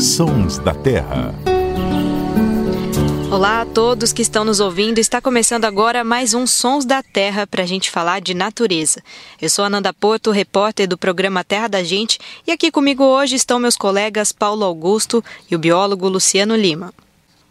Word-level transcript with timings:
Sons 0.00 0.56
da 0.56 0.72
Terra. 0.72 1.34
Olá 3.30 3.60
a 3.60 3.66
todos 3.66 4.14
que 4.14 4.22
estão 4.22 4.46
nos 4.46 4.58
ouvindo. 4.58 4.98
Está 4.98 5.20
começando 5.20 5.66
agora 5.66 6.02
mais 6.02 6.32
um 6.32 6.46
Sons 6.46 6.86
da 6.86 7.02
Terra 7.02 7.46
para 7.46 7.64
a 7.64 7.66
gente 7.66 7.90
falar 7.90 8.22
de 8.22 8.32
natureza. 8.32 9.02
Eu 9.42 9.50
sou 9.50 9.62
Ananda 9.62 9.92
Porto, 9.92 10.30
repórter 10.30 10.88
do 10.88 10.96
programa 10.96 11.44
Terra 11.44 11.68
da 11.68 11.84
Gente, 11.84 12.18
e 12.46 12.50
aqui 12.50 12.70
comigo 12.70 13.04
hoje 13.04 13.36
estão 13.36 13.58
meus 13.58 13.76
colegas 13.76 14.32
Paulo 14.32 14.64
Augusto 14.64 15.22
e 15.50 15.54
o 15.54 15.58
biólogo 15.58 16.08
Luciano 16.08 16.56
Lima. 16.56 16.94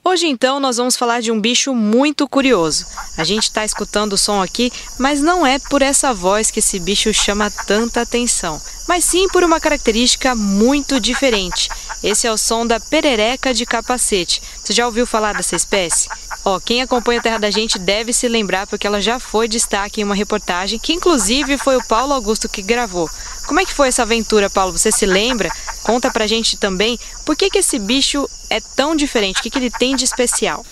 Hoje, 0.03 0.27
então, 0.27 0.59
nós 0.59 0.77
vamos 0.77 0.95
falar 0.95 1.21
de 1.21 1.31
um 1.31 1.39
bicho 1.39 1.75
muito 1.75 2.27
curioso. 2.27 2.85
A 3.17 3.23
gente 3.23 3.43
está 3.43 3.65
escutando 3.65 4.13
o 4.13 4.17
som 4.17 4.41
aqui, 4.41 4.71
mas 4.97 5.21
não 5.21 5.45
é 5.45 5.59
por 5.59 5.81
essa 5.81 6.13
voz 6.13 6.49
que 6.49 6.59
esse 6.59 6.79
bicho 6.79 7.13
chama 7.13 7.51
tanta 7.67 8.01
atenção, 8.01 8.61
mas 8.87 9.03
sim 9.03 9.27
por 9.27 9.43
uma 9.43 9.59
característica 9.59 10.33
muito 10.33 10.99
diferente. 10.99 11.69
Esse 12.01 12.25
é 12.25 12.31
o 12.31 12.37
som 12.37 12.65
da 12.65 12.79
perereca 12.79 13.53
de 13.53 13.65
capacete. 13.65 14.41
Você 14.63 14.71
já 14.71 14.85
ouviu 14.85 15.05
falar 15.05 15.33
dessa 15.33 15.55
espécie? 15.55 16.07
Ó, 16.45 16.59
quem 16.59 16.81
acompanha 16.81 17.19
a 17.19 17.23
Terra 17.23 17.37
da 17.37 17.51
Gente 17.51 17.77
deve 17.77 18.13
se 18.13 18.27
lembrar 18.27 18.65
porque 18.67 18.87
ela 18.87 19.01
já 19.01 19.19
foi 19.19 19.47
destaque 19.47 19.99
em 19.99 20.03
uma 20.05 20.15
reportagem 20.15 20.79
que 20.79 20.93
inclusive 20.93 21.57
foi 21.57 21.75
o 21.75 21.83
Paulo 21.83 22.13
Augusto 22.13 22.47
que 22.47 22.61
gravou. 22.61 23.09
Como 23.45 23.59
é 23.59 23.65
que 23.65 23.73
foi 23.73 23.89
essa 23.89 24.03
aventura, 24.03 24.49
Paulo? 24.49 24.77
Você 24.77 24.91
se 24.91 25.05
lembra? 25.05 25.51
Conta 25.83 26.11
pra 26.11 26.27
gente 26.27 26.57
também 26.57 26.99
por 27.25 27.35
que, 27.35 27.49
que 27.49 27.59
esse 27.59 27.79
bicho 27.79 28.27
é 28.49 28.59
tão 28.75 28.95
diferente, 28.95 29.39
o 29.39 29.43
que, 29.43 29.49
que 29.49 29.57
ele 29.57 29.71
tem 29.71 29.95
de 29.95 30.03
especial. 30.03 30.65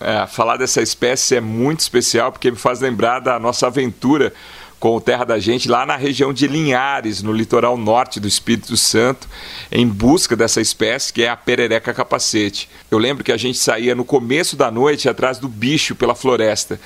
É, 0.00 0.26
falar 0.26 0.56
dessa 0.56 0.82
espécie 0.82 1.36
é 1.36 1.40
muito 1.40 1.80
especial 1.80 2.30
porque 2.30 2.50
me 2.50 2.56
faz 2.56 2.80
lembrar 2.80 3.20
da 3.20 3.38
nossa 3.38 3.66
aventura 3.66 4.32
com 4.78 4.94
o 4.94 5.00
Terra 5.00 5.24
da 5.24 5.38
Gente 5.38 5.68
lá 5.68 5.84
na 5.84 5.96
região 5.96 6.32
de 6.32 6.46
Linhares, 6.46 7.22
no 7.22 7.32
litoral 7.32 7.76
norte 7.76 8.20
do 8.20 8.28
Espírito 8.28 8.76
Santo, 8.76 9.28
em 9.72 9.86
busca 9.86 10.36
dessa 10.36 10.60
espécie 10.60 11.12
que 11.12 11.22
é 11.22 11.28
a 11.28 11.36
perereca 11.36 11.92
capacete. 11.92 12.68
Eu 12.90 12.98
lembro 12.98 13.24
que 13.24 13.32
a 13.32 13.36
gente 13.36 13.58
saía 13.58 13.94
no 13.94 14.04
começo 14.04 14.56
da 14.56 14.70
noite 14.70 15.08
atrás 15.08 15.38
do 15.38 15.48
bicho 15.48 15.94
pela 15.94 16.14
floresta. 16.14 16.80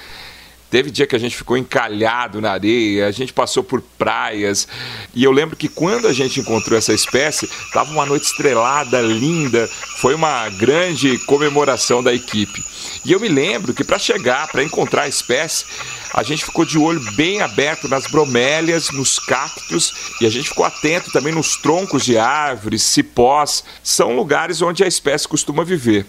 Teve 0.73 0.91
dia 0.91 1.06
que 1.06 1.15
a 1.15 1.19
gente 1.19 1.37
ficou 1.37 1.59
encalhado 1.59 2.41
na 2.41 2.53
areia, 2.53 3.06
a 3.06 3.11
gente 3.11 3.31
passou 3.31 3.62
por 3.62 3.83
praias. 3.83 4.67
E 5.15 5.23
eu 5.23 5.31
lembro 5.31 5.55
que 5.55 5.69
quando 5.69 6.09
a 6.09 6.15
gente 6.15 6.41
encontrou 6.41 6.78
essa 6.78 6.95
espécie, 6.95 7.45
estava 7.45 7.91
uma 7.91 8.06
noite 8.06 8.25
estrelada, 8.25 8.98
linda. 9.03 9.69
Foi 9.98 10.15
uma 10.15 10.48
grande 10.48 11.19
comemoração 11.27 12.03
da 12.03 12.15
equipe. 12.15 12.65
E 13.05 13.12
eu 13.12 13.20
me 13.20 13.28
lembro 13.28 13.75
que 13.75 13.84
para 13.84 13.98
chegar, 13.98 14.48
para 14.48 14.65
encontrar 14.65 15.03
a 15.03 15.09
espécie, 15.09 15.67
a 16.15 16.23
gente 16.23 16.43
ficou 16.43 16.65
de 16.65 16.78
olho 16.78 17.03
bem 17.17 17.43
aberto 17.43 17.87
nas 17.87 18.06
bromélias, 18.06 18.91
nos 18.93 19.19
cactos 19.19 19.93
e 20.23 20.27
a 20.27 20.31
gente 20.31 20.48
ficou 20.48 20.65
atento 20.65 21.12
também 21.12 21.34
nos 21.34 21.55
troncos 21.59 22.03
de 22.03 22.17
árvores, 22.17 22.83
cipós. 22.83 23.62
São 23.83 24.17
lugares 24.17 24.62
onde 24.62 24.83
a 24.83 24.89
espécie 24.89 25.28
costuma 25.28 25.65
viver. 25.65 26.06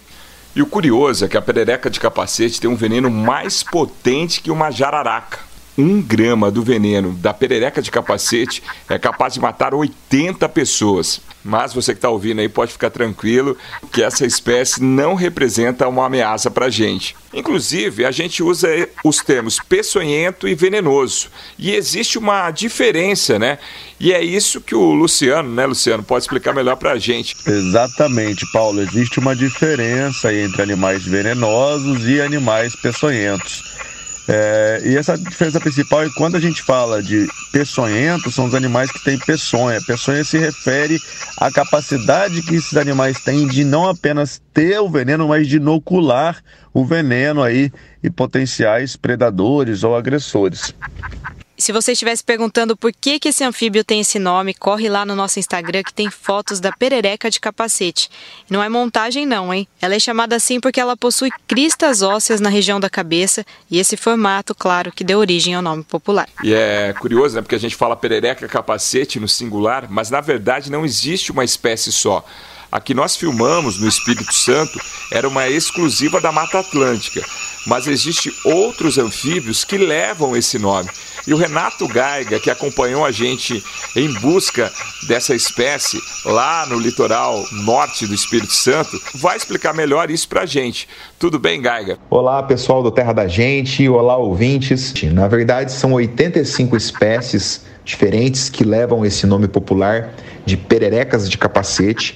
E 0.55 0.61
o 0.61 0.67
curioso 0.67 1.25
é 1.25 1.27
que 1.27 1.35
a 1.35 1.41
perereca 1.41 1.89
de 1.89 1.99
capacete 1.99 2.61
tem 2.61 2.69
um 2.69 2.75
veneno 2.75 3.09
mais 3.09 3.63
potente 3.63 4.39
que 4.39 4.51
uma 4.51 4.69
jararaca. 4.69 5.39
Um 5.77 6.01
grama 6.01 6.51
do 6.51 6.61
veneno 6.61 7.13
da 7.13 7.33
perereca 7.33 7.81
de 7.81 7.89
capacete 7.89 8.61
é 8.87 8.99
capaz 8.99 9.33
de 9.33 9.39
matar 9.39 9.73
80 9.73 10.47
pessoas. 10.49 11.19
Mas 11.43 11.73
você 11.73 11.93
que 11.93 11.97
está 11.97 12.09
ouvindo 12.09 12.39
aí 12.39 12.47
pode 12.47 12.71
ficar 12.71 12.89
tranquilo 12.89 13.57
que 13.91 14.01
essa 14.01 14.25
espécie 14.25 14.81
não 14.81 15.13
representa 15.13 15.87
uma 15.87 16.05
ameaça 16.05 16.49
para 16.49 16.67
a 16.67 16.69
gente. 16.69 17.15
Inclusive, 17.33 18.05
a 18.05 18.11
gente 18.11 18.41
usa 18.43 18.69
os 19.03 19.17
termos 19.17 19.59
peçonhento 19.59 20.47
e 20.47 20.55
venenoso. 20.55 21.27
E 21.57 21.73
existe 21.73 22.17
uma 22.17 22.49
diferença, 22.51 23.37
né? 23.39 23.57
E 23.99 24.13
é 24.13 24.23
isso 24.23 24.61
que 24.61 24.75
o 24.75 24.93
Luciano, 24.93 25.49
né, 25.49 25.65
Luciano, 25.65 26.03
pode 26.03 26.23
explicar 26.23 26.53
melhor 26.53 26.75
para 26.75 26.91
a 26.91 26.99
gente. 26.99 27.35
Exatamente, 27.45 28.45
Paulo. 28.51 28.81
Existe 28.81 29.19
uma 29.19 29.35
diferença 29.35 30.33
entre 30.33 30.61
animais 30.61 31.03
venenosos 31.03 32.07
e 32.07 32.21
animais 32.21 32.75
peçonhentos. 32.75 33.72
É, 34.27 34.81
e 34.85 34.95
essa 34.95 35.17
diferença 35.17 35.59
principal 35.59 36.03
é 36.03 36.09
quando 36.15 36.35
a 36.35 36.39
gente 36.39 36.61
fala 36.61 37.03
de 37.03 37.27
peçonhentos, 37.51 38.33
são 38.33 38.45
os 38.45 38.55
animais 38.55 38.91
que 38.91 39.03
têm 39.03 39.17
peçonha. 39.17 39.81
Peçonha 39.85 40.23
se 40.23 40.37
refere 40.37 40.97
à 41.37 41.51
capacidade 41.51 42.41
que 42.41 42.55
esses 42.55 42.77
animais 42.77 43.19
têm 43.19 43.47
de 43.47 43.65
não 43.65 43.87
apenas 43.87 44.41
ter 44.53 44.79
o 44.79 44.89
veneno, 44.89 45.27
mas 45.27 45.47
de 45.47 45.57
inocular 45.57 46.41
o 46.73 46.85
veneno 46.85 47.43
aí 47.43 47.71
em 48.03 48.11
potenciais 48.11 48.95
predadores 48.95 49.83
ou 49.83 49.95
agressores. 49.95 50.73
Se 51.63 51.71
você 51.71 51.93
estivesse 51.93 52.21
perguntando 52.21 52.75
por 52.75 52.91
que, 52.91 53.17
que 53.17 53.29
esse 53.29 53.41
anfíbio 53.41 53.85
tem 53.85 54.01
esse 54.01 54.19
nome, 54.19 54.53
corre 54.53 54.89
lá 54.89 55.05
no 55.05 55.15
nosso 55.15 55.39
Instagram 55.39 55.81
que 55.81 55.93
tem 55.93 56.09
fotos 56.09 56.59
da 56.59 56.73
perereca 56.73 57.31
de 57.31 57.39
capacete. 57.39 58.09
Não 58.49 58.61
é 58.61 58.67
montagem 58.67 59.25
não, 59.25 59.53
hein? 59.53 59.65
Ela 59.81 59.95
é 59.95 59.99
chamada 59.99 60.35
assim 60.35 60.59
porque 60.59 60.77
ela 60.77 60.97
possui 60.97 61.29
cristas 61.47 62.01
ósseas 62.01 62.41
na 62.41 62.49
região 62.49 62.81
da 62.81 62.89
cabeça 62.89 63.45
e 63.71 63.79
esse 63.79 63.95
formato, 63.95 64.53
claro, 64.53 64.91
que 64.91 65.05
deu 65.05 65.19
origem 65.19 65.55
ao 65.55 65.61
nome 65.61 65.85
popular. 65.85 66.27
E 66.43 66.53
é 66.53 66.91
curioso, 66.99 67.35
né? 67.37 67.41
Porque 67.41 67.55
a 67.55 67.59
gente 67.59 67.77
fala 67.77 67.95
perereca 67.95 68.45
capacete 68.45 69.17
no 69.17 69.29
singular, 69.29 69.87
mas 69.89 70.09
na 70.09 70.19
verdade 70.19 70.69
não 70.69 70.83
existe 70.83 71.31
uma 71.31 71.45
espécie 71.45 71.93
só. 71.93 72.25
A 72.69 72.81
que 72.81 72.93
nós 72.93 73.15
filmamos 73.15 73.79
no 73.79 73.87
Espírito 73.87 74.33
Santo 74.33 74.77
era 75.13 75.29
uma 75.29 75.47
exclusiva 75.47 76.19
da 76.19 76.29
Mata 76.29 76.59
Atlântica, 76.59 77.23
mas 77.65 77.87
existem 77.87 78.33
outros 78.43 78.97
anfíbios 78.97 79.63
que 79.63 79.77
levam 79.77 80.35
esse 80.35 80.59
nome. 80.59 80.89
E 81.25 81.33
o 81.33 81.37
Renato 81.37 81.87
Gaiga, 81.87 82.39
que 82.39 82.49
acompanhou 82.49 83.05
a 83.05 83.11
gente 83.11 83.63
em 83.95 84.11
busca 84.19 84.71
dessa 85.07 85.33
espécie 85.33 85.97
lá 86.25 86.65
no 86.65 86.77
litoral 86.77 87.43
norte 87.63 88.05
do 88.05 88.13
Espírito 88.13 88.53
Santo, 88.53 88.99
vai 89.15 89.37
explicar 89.37 89.73
melhor 89.73 90.11
isso 90.11 90.27
pra 90.27 90.45
gente. 90.45 90.87
Tudo 91.17 91.39
bem, 91.39 91.61
Gaiga? 91.61 91.97
Olá, 92.09 92.43
pessoal 92.43 92.83
do 92.83 92.91
Terra 92.91 93.13
da 93.13 93.27
Gente, 93.27 93.87
olá, 93.87 94.17
ouvintes. 94.17 94.93
Na 95.13 95.27
verdade, 95.27 95.71
são 95.71 95.93
85 95.93 96.75
espécies 96.75 97.61
diferentes 97.85 98.49
que 98.49 98.63
levam 98.63 99.05
esse 99.05 99.25
nome 99.25 99.47
popular 99.47 100.13
de 100.45 100.57
pererecas 100.57 101.29
de 101.29 101.37
capacete. 101.37 102.15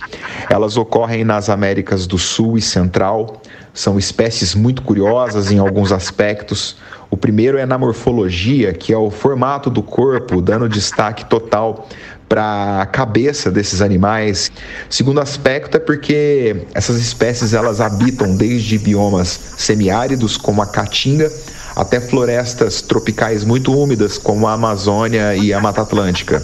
Elas 0.50 0.78
ocorrem 0.78 1.23
nas 1.23 1.50
Américas 1.50 2.06
do 2.06 2.17
Sul 2.17 2.57
e 2.57 2.62
Central. 2.62 3.41
São 3.78 4.00
espécies 4.00 4.56
muito 4.56 4.82
curiosas 4.82 5.52
em 5.52 5.60
alguns 5.60 5.92
aspectos. 5.92 6.78
O 7.12 7.16
primeiro 7.16 7.60
é 7.60 7.66
na 7.68 7.78
morfologia, 7.78 8.74
que 8.74 8.92
é 8.92 8.98
o 8.98 9.12
formato 9.12 9.70
do 9.70 9.84
corpo, 9.84 10.42
dando 10.42 10.68
destaque 10.68 11.24
total 11.26 11.88
para 12.28 12.82
a 12.82 12.88
cabeça 12.88 13.52
desses 13.52 13.80
animais. 13.80 14.52
Segundo 14.90 15.22
aspecto 15.22 15.78
é 15.78 15.80
porque 15.80 16.66
essas 16.74 16.98
espécies 16.98 17.54
elas 17.54 17.80
habitam 17.80 18.36
desde 18.36 18.80
biomas 18.80 19.40
semiáridos 19.58 20.38
como 20.38 20.64
a 20.64 20.66
caatinga 20.66 21.32
até 21.76 22.00
florestas 22.00 22.82
tropicais 22.82 23.44
muito 23.44 23.72
úmidas 23.80 24.18
como 24.18 24.48
a 24.48 24.54
Amazônia 24.54 25.36
e 25.36 25.54
a 25.54 25.59
Mata 25.59 25.84
Atlântica. 25.84 26.42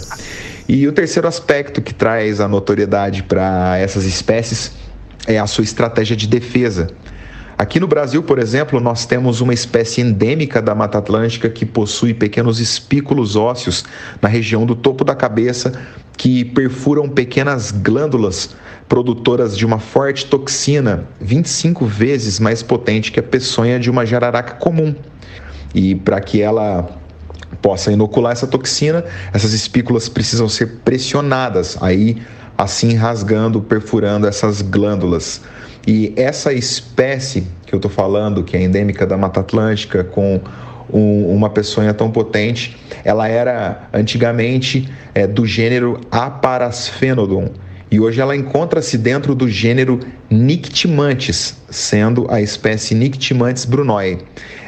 E 0.68 0.86
o 0.86 0.92
terceiro 0.92 1.26
aspecto 1.26 1.82
que 1.82 1.92
traz 1.92 2.40
a 2.40 2.46
notoriedade 2.46 3.24
para 3.24 3.76
essas 3.76 4.04
espécies 4.04 4.70
é 5.26 5.36
a 5.36 5.48
sua 5.48 5.64
estratégia 5.64 6.14
de 6.14 6.28
defesa. 6.28 6.86
Aqui 7.64 7.80
no 7.80 7.86
Brasil, 7.86 8.22
por 8.22 8.38
exemplo, 8.38 8.78
nós 8.78 9.06
temos 9.06 9.40
uma 9.40 9.54
espécie 9.54 10.02
endêmica 10.02 10.60
da 10.60 10.74
Mata 10.74 10.98
Atlântica 10.98 11.48
que 11.48 11.64
possui 11.64 12.12
pequenos 12.12 12.60
espículos 12.60 13.36
ósseos 13.36 13.86
na 14.20 14.28
região 14.28 14.66
do 14.66 14.76
topo 14.76 15.02
da 15.02 15.14
cabeça 15.14 15.72
que 16.14 16.44
perfuram 16.44 17.08
pequenas 17.08 17.70
glândulas 17.70 18.54
produtoras 18.86 19.56
de 19.56 19.64
uma 19.64 19.78
forte 19.78 20.26
toxina 20.26 21.08
25 21.18 21.86
vezes 21.86 22.38
mais 22.38 22.62
potente 22.62 23.10
que 23.10 23.18
a 23.18 23.22
peçonha 23.22 23.80
de 23.80 23.90
uma 23.90 24.04
jararaca 24.04 24.56
comum. 24.56 24.94
E 25.74 25.94
para 25.94 26.20
que 26.20 26.42
ela 26.42 26.86
possa 27.62 27.90
inocular 27.90 28.32
essa 28.32 28.46
toxina, 28.46 29.06
essas 29.32 29.54
espículas 29.54 30.06
precisam 30.06 30.50
ser 30.50 30.80
pressionadas, 30.84 31.78
aí 31.80 32.20
assim 32.58 32.92
rasgando, 32.94 33.62
perfurando 33.62 34.26
essas 34.26 34.60
glândulas. 34.60 35.40
E 35.86 36.12
essa 36.16 36.52
espécie 36.52 37.46
que 37.66 37.74
eu 37.74 37.78
estou 37.78 37.90
falando, 37.90 38.42
que 38.42 38.56
é 38.56 38.62
endêmica 38.62 39.06
da 39.06 39.16
Mata 39.16 39.40
Atlântica, 39.40 40.04
com 40.04 40.40
um, 40.92 41.34
uma 41.34 41.50
peçonha 41.50 41.92
tão 41.92 42.10
potente, 42.10 42.76
ela 43.04 43.28
era 43.28 43.88
antigamente 43.92 44.88
é, 45.14 45.26
do 45.26 45.46
gênero 45.46 46.00
Aparasphenodon 46.10 47.50
e 47.94 48.00
hoje 48.00 48.20
ela 48.20 48.34
encontra-se 48.34 48.98
dentro 48.98 49.36
do 49.36 49.48
gênero 49.48 50.00
Nictimantes, 50.28 51.56
sendo 51.70 52.26
a 52.28 52.40
espécie 52.40 52.92
Nictimantes 52.92 53.64
brunoi. 53.64 54.18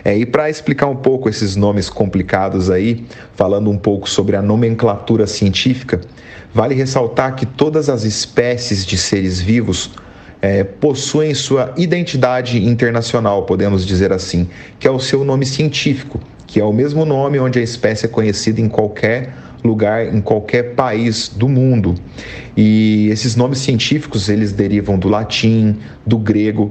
É, 0.04 0.16
e 0.16 0.24
para 0.24 0.48
explicar 0.48 0.86
um 0.86 0.94
pouco 0.94 1.28
esses 1.28 1.56
nomes 1.56 1.90
complicados 1.90 2.70
aí, 2.70 3.04
falando 3.34 3.68
um 3.68 3.76
pouco 3.76 4.08
sobre 4.08 4.36
a 4.36 4.42
nomenclatura 4.42 5.26
científica, 5.26 6.00
vale 6.54 6.76
ressaltar 6.76 7.34
que 7.34 7.44
todas 7.44 7.88
as 7.88 8.04
espécies 8.04 8.86
de 8.86 8.96
seres 8.96 9.40
vivos 9.40 9.90
é, 10.46 10.62
possuem 10.62 11.34
sua 11.34 11.74
identidade 11.76 12.64
internacional, 12.64 13.42
podemos 13.42 13.84
dizer 13.84 14.12
assim, 14.12 14.48
que 14.78 14.86
é 14.86 14.90
o 14.90 15.00
seu 15.00 15.24
nome 15.24 15.44
científico, 15.44 16.20
que 16.46 16.60
é 16.60 16.64
o 16.64 16.72
mesmo 16.72 17.04
nome 17.04 17.40
onde 17.40 17.58
a 17.58 17.62
espécie 17.62 18.06
é 18.06 18.08
conhecida 18.08 18.60
em 18.60 18.68
qualquer 18.68 19.34
lugar 19.64 20.14
em 20.14 20.20
qualquer 20.20 20.76
país 20.76 21.28
do 21.28 21.48
mundo. 21.48 21.96
E 22.56 23.08
esses 23.10 23.34
nomes 23.34 23.58
científicos, 23.58 24.28
eles 24.28 24.52
derivam 24.52 24.96
do 24.96 25.08
latim, 25.08 25.78
do 26.06 26.16
grego, 26.16 26.70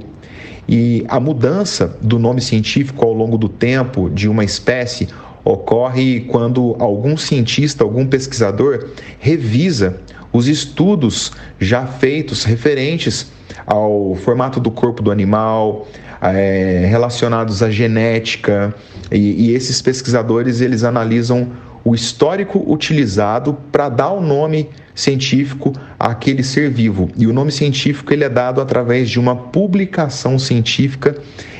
e 0.66 1.04
a 1.06 1.20
mudança 1.20 1.98
do 2.00 2.18
nome 2.18 2.40
científico 2.40 3.04
ao 3.04 3.12
longo 3.12 3.36
do 3.36 3.48
tempo 3.48 4.08
de 4.08 4.26
uma 4.26 4.42
espécie 4.42 5.08
ocorre 5.44 6.20
quando 6.20 6.74
algum 6.78 7.14
cientista, 7.14 7.84
algum 7.84 8.06
pesquisador 8.06 8.88
revisa 9.20 10.00
os 10.32 10.48
estudos 10.48 11.32
já 11.60 11.86
feitos 11.86 12.42
referentes 12.42 13.35
ao 13.66 14.14
formato 14.14 14.60
do 14.60 14.70
corpo 14.70 15.02
do 15.02 15.10
animal, 15.10 15.88
é, 16.20 16.86
relacionados 16.88 17.62
à 17.62 17.70
genética, 17.70 18.74
e, 19.10 19.48
e 19.48 19.54
esses 19.54 19.82
pesquisadores 19.82 20.60
eles 20.60 20.84
analisam 20.84 21.50
o 21.84 21.94
histórico 21.94 22.64
utilizado 22.66 23.56
para 23.70 23.88
dar 23.88 24.10
o 24.10 24.20
nome 24.20 24.68
científico 24.92 25.72
àquele 25.98 26.42
ser 26.42 26.68
vivo. 26.68 27.08
E 27.16 27.28
o 27.28 27.32
nome 27.32 27.52
científico 27.52 28.12
ele 28.12 28.24
é 28.24 28.28
dado 28.28 28.60
através 28.60 29.08
de 29.08 29.20
uma 29.20 29.36
publicação 29.36 30.36
científica 30.36 31.14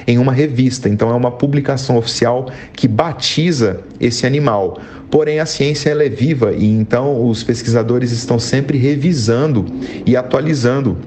em 0.04 0.18
uma 0.18 0.32
revista. 0.32 0.88
Então 0.88 1.10
é 1.10 1.14
uma 1.14 1.30
publicação 1.30 1.96
oficial 1.96 2.50
que 2.72 2.88
batiza 2.88 3.82
esse 4.00 4.26
animal. 4.26 4.80
Porém 5.12 5.38
a 5.38 5.46
ciência 5.46 5.90
ela 5.90 6.02
é 6.02 6.08
viva 6.08 6.52
e 6.52 6.66
então 6.66 7.28
os 7.28 7.44
pesquisadores 7.44 8.10
estão 8.10 8.36
sempre 8.36 8.78
revisando 8.78 9.64
e 10.04 10.16
atualizando 10.16 10.98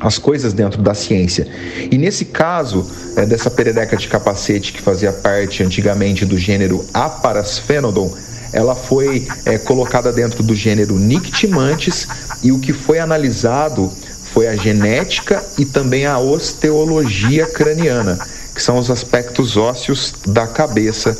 as 0.00 0.18
coisas 0.18 0.52
dentro 0.52 0.80
da 0.80 0.94
ciência. 0.94 1.46
E 1.90 1.98
nesse 1.98 2.24
caso, 2.24 2.90
é, 3.16 3.26
dessa 3.26 3.50
perereca 3.50 3.96
de 3.96 4.08
capacete 4.08 4.72
que 4.72 4.80
fazia 4.80 5.12
parte 5.12 5.62
antigamente 5.62 6.24
do 6.24 6.38
gênero 6.38 6.84
Aparasphenodon, 6.94 8.16
ela 8.52 8.74
foi 8.74 9.28
é, 9.44 9.58
colocada 9.58 10.12
dentro 10.12 10.42
do 10.42 10.54
gênero 10.54 10.98
Nictimantes 10.98 12.08
e 12.42 12.50
o 12.50 12.58
que 12.58 12.72
foi 12.72 12.98
analisado 12.98 13.92
foi 14.32 14.48
a 14.48 14.56
genética 14.56 15.44
e 15.58 15.64
também 15.64 16.06
a 16.06 16.18
osteologia 16.18 17.46
craniana, 17.46 18.18
que 18.54 18.62
são 18.62 18.78
os 18.78 18.90
aspectos 18.90 19.56
ósseos 19.56 20.14
da 20.26 20.46
cabeça 20.46 21.16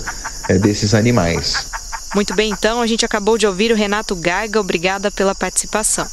é, 0.49 0.59
desses 0.59 0.95
animais. 0.95 1.67
Muito 2.15 2.35
bem, 2.35 2.51
então, 2.51 2.81
a 2.81 2.87
gente 2.87 3.05
acabou 3.05 3.39
de 3.39 3.47
ouvir 3.47 3.71
o 3.71 3.77
Renato 3.77 4.17
Garga, 4.17 4.59
obrigada 4.59 5.11
pela 5.11 5.35
participação. 5.35 6.07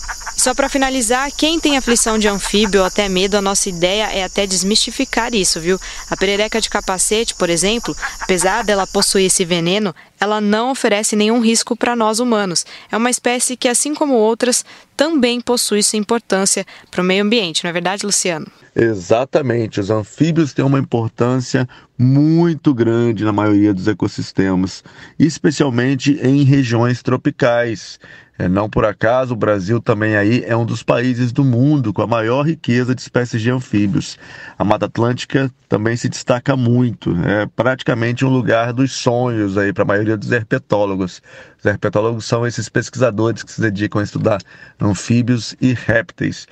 Só 0.48 0.54
para 0.54 0.70
finalizar, 0.70 1.30
quem 1.36 1.60
tem 1.60 1.76
aflição 1.76 2.18
de 2.18 2.26
anfíbio 2.26 2.80
ou 2.80 2.88
até 2.88 3.10
medo, 3.10 3.36
a 3.36 3.42
nossa 3.42 3.68
ideia 3.68 4.06
é 4.06 4.24
até 4.24 4.48
desmistificar 4.48 5.36
isso, 5.36 5.60
viu? 5.60 5.78
A 6.10 6.16
perereca 6.16 6.62
de 6.62 6.70
capacete, 6.70 7.36
por 7.36 7.50
exemplo, 7.50 7.94
apesar 8.22 8.64
dela 8.64 8.88
possuir 8.88 9.26
esse 9.26 9.44
veneno, 9.44 9.94
ela 10.18 10.40
não 10.40 10.72
oferece 10.72 11.18
nenhum 11.18 11.42
risco 11.42 11.76
para 11.76 11.98
nós 11.98 12.22
humanos. 12.22 12.66
É 12.90 12.96
uma 12.96 13.10
espécie 13.10 13.58
que, 13.58 13.68
assim 13.68 13.94
como 13.94 14.14
outras, 14.14 14.64
também 14.96 15.42
possui 15.42 15.84
sua 15.84 16.00
importância 16.00 16.66
para 16.90 17.02
o 17.02 17.04
meio 17.04 17.26
ambiente, 17.26 17.66
não 17.66 17.70
é 17.70 17.74
verdade, 17.74 18.06
Luciano? 18.06 18.48
Exatamente. 18.80 19.80
Os 19.80 19.90
anfíbios 19.90 20.54
têm 20.54 20.64
uma 20.64 20.78
importância 20.78 21.68
muito 21.98 22.76
grande 22.76 23.26
na 23.26 23.32
maioria 23.34 23.74
dos 23.74 23.88
ecossistemas, 23.88 24.84
especialmente 25.18 26.12
em 26.22 26.44
regiões 26.44 27.02
tropicais. 27.02 28.00
É, 28.38 28.48
não 28.48 28.70
por 28.70 28.86
acaso, 28.86 29.34
o 29.34 29.38
Brasil 29.38 29.82
também 29.82 30.16
aí 30.16 30.44
é 30.46 30.56
um 30.56 30.64
dos 30.64 30.84
países 30.84 31.32
do 31.32 31.44
mundo 31.44 31.92
com 31.92 32.04
a 32.04 32.08
maior 32.08 32.44
riqueza 32.44 32.94
de 32.94 33.02
espécies 33.02 33.42
de 33.42 33.50
anfíbios. 33.50 34.16
A 34.60 34.64
Mata 34.64 34.86
Atlântica 34.86 35.52
também 35.68 35.98
se 35.98 36.08
destaca 36.08 36.56
muito, 36.56 37.18
é 37.26 37.48
praticamente 37.48 38.24
um 38.24 38.30
lugar 38.30 38.74
dos 38.74 38.92
sonhos 38.92 39.58
aí 39.58 39.74
para 39.74 39.82
a 39.82 39.88
maioria 39.88 40.16
dos 40.16 40.32
herpetólogos. 40.32 41.20
Os 41.58 41.66
herpetólogos 41.66 42.26
são 42.26 42.46
esses 42.46 42.70
pesquisadores 42.70 43.42
que 43.42 43.52
se 43.52 43.60
dedicam 43.60 44.02
a 44.02 44.04
estudar 44.04 44.40
anfíbios 44.80 45.56
e 45.60 45.74
répteis. 45.74 46.46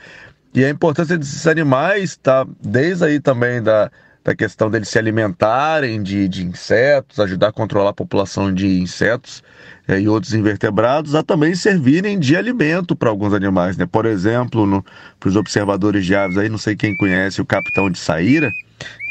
E 0.56 0.64
a 0.64 0.70
importância 0.70 1.18
desses 1.18 1.46
animais 1.48 2.12
está 2.12 2.48
desde 2.64 3.04
aí 3.04 3.20
também 3.20 3.62
da, 3.62 3.92
da 4.24 4.34
questão 4.34 4.72
deles 4.72 4.88
se 4.88 4.98
alimentarem 4.98 6.02
de, 6.02 6.30
de 6.30 6.46
insetos, 6.46 7.20
ajudar 7.20 7.50
a 7.50 7.52
controlar 7.52 7.90
a 7.90 7.94
população 7.94 8.54
de 8.54 8.80
insetos 8.80 9.44
é, 9.86 10.00
e 10.00 10.08
outros 10.08 10.34
invertebrados, 10.34 11.14
a 11.14 11.22
também 11.22 11.54
servirem 11.56 12.18
de 12.18 12.38
alimento 12.38 12.96
para 12.96 13.10
alguns 13.10 13.34
animais. 13.34 13.76
Né? 13.76 13.86
Por 13.86 14.06
exemplo, 14.06 14.82
para 15.20 15.28
os 15.28 15.36
observadores 15.36 16.06
de 16.06 16.16
aves, 16.16 16.38
aí 16.38 16.48
não 16.48 16.58
sei 16.58 16.74
quem 16.74 16.96
conhece 16.96 17.42
o 17.42 17.46
capitão 17.46 17.90
de 17.92 18.00
saíra, 18.00 18.50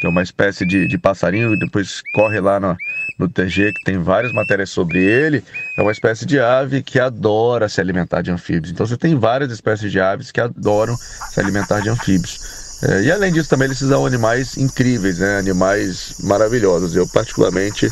que 0.01 0.07
é 0.07 0.09
uma 0.09 0.23
espécie 0.23 0.67
de, 0.67 0.89
de 0.89 0.97
passarinho, 0.97 1.59
depois 1.59 2.01
corre 2.15 2.41
lá 2.41 2.59
no, 2.59 2.75
no 3.19 3.29
TG, 3.29 3.73
que 3.73 3.85
tem 3.85 3.99
várias 3.99 4.33
matérias 4.33 4.71
sobre 4.71 5.03
ele. 5.03 5.45
É 5.77 5.83
uma 5.83 5.93
espécie 5.93 6.27
de 6.27 6.39
ave 6.39 6.83
que 6.83 6.99
adora 6.99 7.69
se 7.69 7.81
alimentar 7.81 8.23
de 8.23 8.31
anfíbios. 8.31 8.73
Então 8.73 8.87
você 8.87 8.97
tem 8.97 9.17
várias 9.17 9.51
espécies 9.51 9.91
de 9.91 10.01
aves 10.01 10.31
que 10.31 10.41
adoram 10.41 10.97
se 10.97 11.41
alimentar 11.41 11.81
de 11.81 11.89
anfíbios. 11.89 12.41
É, 12.83 13.03
e 13.03 13.13
além 13.13 13.33
disso, 13.33 13.49
também 13.49 13.67
eles 13.67 13.79
são 13.79 14.05
animais 14.05 14.57
incríveis, 14.59 15.19
né? 15.19 15.39
animais 15.39 16.15
maravilhosos. 16.21 16.95
Eu, 16.95 17.07
particularmente, 17.09 17.89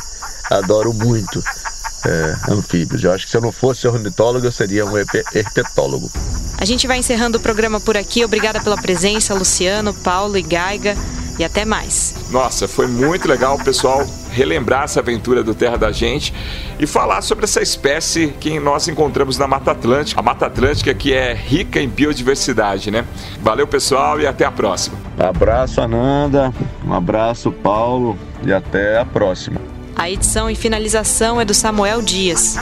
adoro 0.51 0.93
muito 0.93 1.41
é, 2.05 2.51
anfíbios. 2.51 3.03
Eu 3.03 3.11
acho 3.11 3.25
que 3.25 3.31
se 3.31 3.37
eu 3.37 3.41
não 3.41 3.51
fosse 3.51 3.87
ornitólogo, 3.87 4.45
eu 4.45 4.51
seria 4.51 4.85
um 4.85 4.97
herpetólogo. 4.97 6.11
A 6.57 6.65
gente 6.65 6.85
vai 6.85 6.97
encerrando 6.97 7.37
o 7.37 7.41
programa 7.41 7.79
por 7.79 7.97
aqui. 7.97 8.23
Obrigada 8.23 8.61
pela 8.61 8.77
presença, 8.77 9.33
Luciano, 9.33 9.93
Paulo 9.93 10.37
e 10.37 10.41
Gaiga. 10.41 10.95
E 11.39 11.43
até 11.43 11.65
mais. 11.65 12.13
Nossa, 12.29 12.67
foi 12.67 12.85
muito 12.85 13.27
legal, 13.27 13.57
pessoal, 13.57 14.07
relembrar 14.33 14.83
essa 14.83 14.99
aventura 14.99 15.43
do 15.43 15.53
Terra 15.53 15.77
da 15.77 15.91
Gente 15.91 16.33
e 16.79 16.87
falar 16.87 17.21
sobre 17.21 17.45
essa 17.45 17.61
espécie 17.61 18.33
que 18.39 18.59
nós 18.59 18.87
encontramos 18.87 19.37
na 19.37 19.47
Mata 19.47 19.71
Atlântica. 19.71 20.19
A 20.19 20.23
Mata 20.23 20.47
Atlântica 20.47 20.93
que 20.93 21.13
é 21.13 21.33
rica 21.33 21.79
em 21.79 21.87
biodiversidade, 21.87 22.91
né? 22.91 23.05
Valeu, 23.41 23.67
pessoal, 23.67 24.19
e 24.19 24.27
até 24.27 24.45
a 24.45 24.51
próxima. 24.51 24.97
abraço, 25.17 25.79
Ananda. 25.79 26.53
Um 26.85 26.93
abraço, 26.93 27.51
Paulo, 27.51 28.17
e 28.43 28.51
até 28.51 28.99
a 28.99 29.05
próxima. 29.05 29.61
A 29.95 30.09
edição 30.09 30.49
e 30.49 30.55
finalização 30.55 31.39
é 31.39 31.45
do 31.45 31.53
Samuel 31.53 32.01
Dias. 32.01 32.57